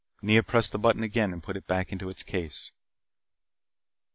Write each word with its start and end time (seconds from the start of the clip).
Nea 0.23 0.41
pressed 0.41 0.71
the 0.71 0.79
button 0.79 1.03
again 1.03 1.31
and 1.31 1.43
put 1.43 1.55
it 1.55 1.67
back 1.67 1.91
into 1.91 2.09
its 2.09 2.23
case. 2.23 2.71